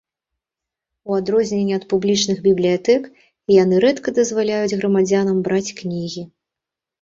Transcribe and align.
У 1.09 1.17
адрозненне 1.17 1.73
ад 1.79 1.85
публічных 1.93 2.37
бібліятэк, 2.47 3.03
яны 3.57 3.75
рэдка 3.85 4.09
дазваляюць 4.17 4.77
грамадзянам 4.81 5.37
браць 5.51 5.71
кнігі. 5.83 6.23